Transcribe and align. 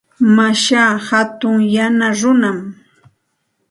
Mashaa 0.35 0.93
hatun 1.07 1.57
yana 1.75 2.07
runam. 2.19 2.59